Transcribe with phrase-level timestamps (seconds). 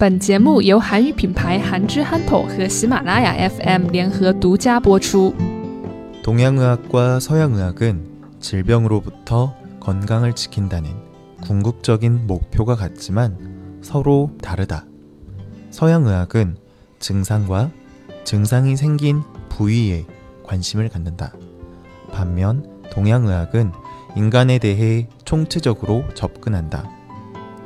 [0.00, 5.34] 本节目由韩语品牌韩之憨头和喜马拉雅 FM 联合独家播出。
[6.22, 10.90] 동양의학과 서양의학은 질병으로부터 건강을 지킨다는
[11.42, 13.36] 궁극적인 목표가 같지만
[13.82, 14.86] 서로 다르다.
[15.70, 16.56] 서양의학은
[16.98, 17.70] 증상과
[18.24, 19.20] 증상이 생긴
[19.50, 20.06] 부위에
[20.46, 21.34] 관심을 갖는다.
[22.10, 23.72] 반면 동양의학은
[24.16, 26.90] 인간에 대해 총체적으로 접근한다.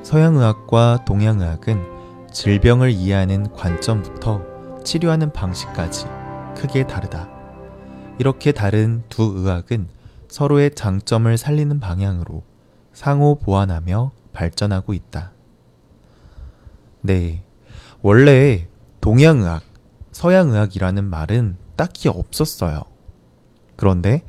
[0.03, 1.95] 서양의학과 동양의학은
[2.32, 6.06] 질병을 이해하는 관점부터 치료하는 방식까지
[6.56, 7.30] 크게 다르다.
[8.18, 9.88] 이렇게 다른 두 의학은
[10.28, 12.44] 서로의 장점을 살리는 방향으로
[12.94, 15.32] 상호 보완하며 발전하고 있다.
[17.02, 17.44] 네.
[18.02, 18.68] 원래
[19.02, 19.64] 동양의학,
[20.12, 22.84] 서양의학이라는 말은 딱히 없었어요.
[23.76, 24.24] 그런데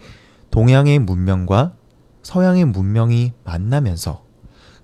[0.51, 1.75] 동양의 문명과
[2.23, 4.25] 서양의 문명이 만나면서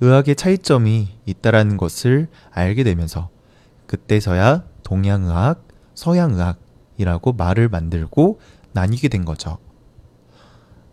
[0.01, 3.31] 의학의 차이점이 있다라는 것을 알게 되면서
[3.87, 8.41] 그때서야 동양의학, 서양의학이라고 말을 만들고
[8.73, 9.59] 나뉘게 된 거죠.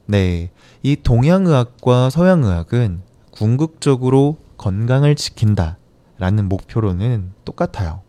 [0.06, 0.52] 네.
[0.82, 5.78] 이 동양의학과 서양의학은 궁극적으로 건강을 지킨다
[6.18, 8.02] 라는 목표로는 똑같아요.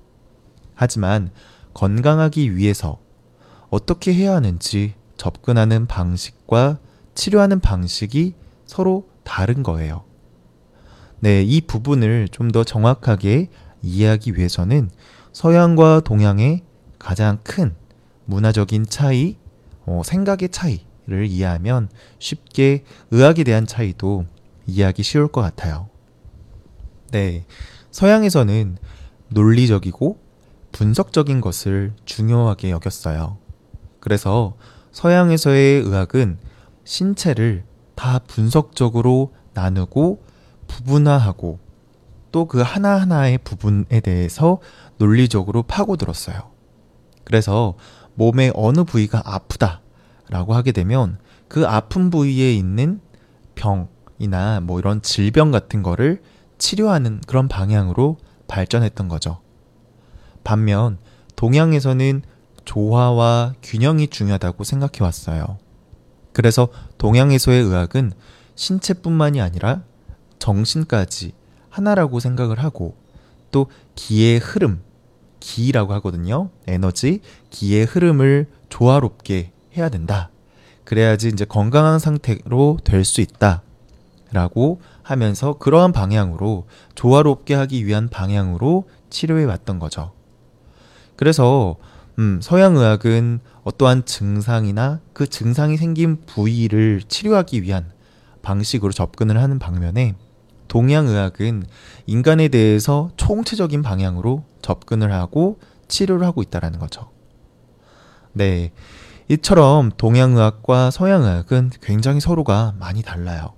[0.75, 1.31] 하지만
[1.73, 2.99] 건강하기 위해서
[3.71, 6.79] 어떻게 해야 하는지 접근하는 방식과
[7.15, 8.35] 치료하는 방식이
[8.67, 10.05] 서로 다른 거예요.
[11.25, 13.49] 네, 이 부분을 좀 더 정확하게
[13.81, 14.91] 이해하기 위해서는
[15.33, 16.63] 서양과 동양의
[16.99, 17.75] 가장 큰
[18.27, 19.39] 문화적인 차이,
[19.87, 24.27] 어, 생각의 차이를 이해하면 쉽게 의학에 대한 차이도
[24.67, 25.89] 이해하기 쉬울 것 같아요.
[27.11, 27.47] 네,
[27.91, 28.77] 서양에서는
[29.29, 30.19] 논리적이고
[30.73, 33.39] 분석적인 것을 중요하게 여겼어요.
[33.99, 34.57] 그래서
[34.93, 36.37] 서양에서의 의학은
[36.85, 40.34] 신체를 다 분석적으로 나누고
[40.75, 41.59] 부분화하고
[42.33, 44.59] 또 그 하나하나의 부분에 대해서
[44.99, 46.51] 논리적으로 파고들었어요.
[47.23, 47.75] 그래서
[48.15, 49.83] 몸의 어느 부위가 아프다
[50.31, 53.01] 라고 하게 되면 그 아픈 부위에 있는
[53.55, 56.23] 병이나 뭐 이런 질병 같은 거를
[56.59, 58.17] 치료하는 그런 방향으로
[58.49, 59.41] 발전했던 거죠.
[60.43, 60.99] 반면
[61.37, 62.23] 동양에서는
[62.65, 65.59] 조화와 균형이 중요하다고 생각해 왔어요.
[66.33, 68.13] 그래서 동양에서의 의학은
[68.57, 69.83] 신체뿐만이 아니라
[70.39, 71.33] 정신까지
[71.71, 72.97] 하나라고 생각을 하고
[73.51, 74.83] 또 기의 흐름,
[75.41, 76.51] 기라고 하거든요.
[76.67, 80.31] 에너지, 기의 흐름을 조화롭게 해야 된다.
[80.85, 83.63] 그래야지 이제 건강한 상태로 될 수 있다.
[84.33, 86.67] 라고 하면서 그러한 방향으로
[86.97, 90.13] 조화롭게 하기 위한 방향으로 치료해 왔던 거죠.
[91.15, 91.77] 그래서
[92.19, 97.93] 음, 서양 의학은 어떠한 증상이나 그 증상이 생긴 부위를 치료하기 위한
[98.45, 100.15] 방식으로 접근을 하는 방면에
[100.69, 101.65] 동양의학은
[102.07, 107.11] 인간에 대해서 총체적인 방향으로 접근을 하고 치료를 하고 있다는 거죠.
[108.33, 108.73] 네.
[109.29, 113.55] 이처럼 동양의학과 서양의학은 굉장히 서로가 많이 달라요.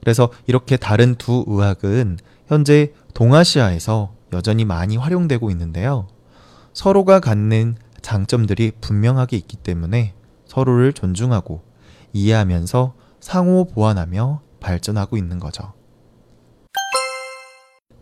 [0.00, 6.06] 그래서 이렇게 다른 두 의학은 현재 동아시아에서 여전히 많이 활용되고 있는데요.
[6.72, 10.14] 서로가 갖는 장점들이 분명하게 있기 때문에
[10.46, 11.62] 서로를 존중하고
[12.12, 15.72] 이해하면서 상호 보완하며 발전하고 있는 거죠.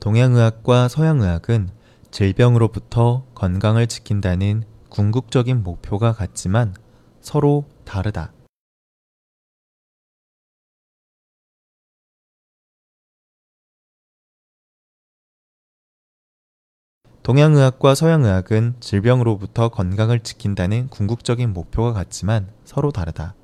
[0.01, 1.71] 동양의학과 서양의학은
[2.11, 6.75] 질병으로부터 건강을 지킨다는 궁극적인 목표가 같지만
[7.21, 8.33] 서로 다르다.
[17.23, 23.35] 동양의학과 서양의학은 질병으로부터 건강을 지킨다는 궁극적인 목표가 같지만 서로 다르다.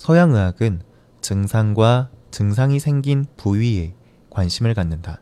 [0.00, 0.80] 서양의학은
[1.20, 3.94] 증상과 증상이 생긴 부위에
[4.30, 5.20] 관심을 갖는다.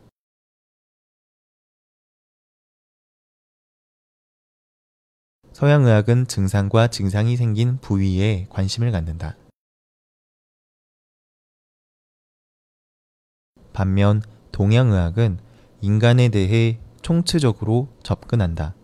[5.51, 9.35] 서양의학은 증상과 증상이 생긴 부위에 관심을 갖는다.
[13.73, 14.21] 반면
[14.53, 15.39] 동양의학은
[15.81, 18.78] 인간에 대해 총체적으로 접근한다.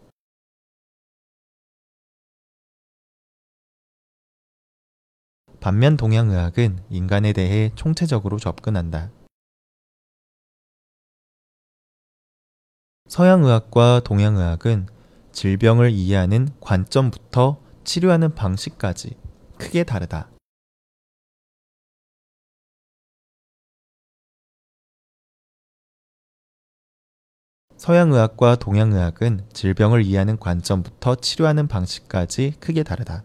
[5.66, 9.10] 반면 동양의학은 인간에 대해 총체적으로 접근한다.
[13.10, 14.86] 서양의학과 동양의학은
[15.32, 19.18] 질병을 이해하는 관점부터 치료하는 방식까지
[19.58, 20.30] 크게 다르다.
[27.78, 33.24] 서양의학과 동양의학은 질병을 이해하는 관점부터 치료하는 방식까지 크게 다르다.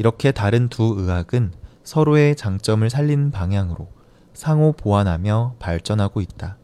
[0.00, 1.52] 이렇게 다른 두 의학은
[1.84, 3.86] 서로의 장점을 살리는 방향으로
[4.32, 6.56] 상호 보완하며 발전하고 있다.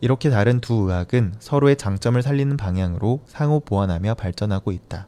[0.00, 5.06] 이렇게 다른 두 의학은 서로의 장점을 살리는 방향으로 상호 보완하며 발전하고 있다.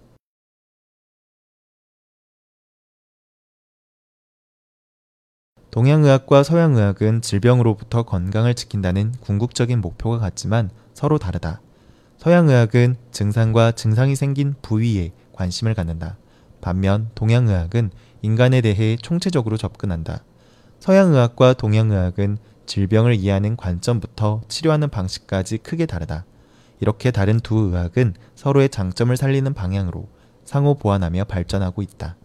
[5.72, 11.60] 동양의학과 서양의학은 질병으로부터 건강을 지킨다는 궁극적인 목표가 같지만 서로 다르다.
[12.16, 16.16] 서양의학은 증상과 증상이 생긴 부위에 관심을 갖는다.
[16.60, 17.90] 반면 동양의학은
[18.22, 20.24] 인간에 대해 총체적으로 접근한다.
[20.80, 26.24] 서양의학과 동양의학은 질병을 이해하는 관점부터 치료하는 방식까지 크게 다르다.
[26.80, 30.08] 이렇게 다른 두 의학은 서로의 장점을 살리는 방향으로
[30.44, 32.16] 상호 보완하며 발전하고 있다.